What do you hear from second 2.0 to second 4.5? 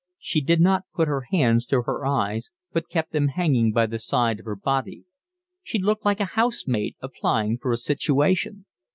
eyes, but kept them hanging by the side of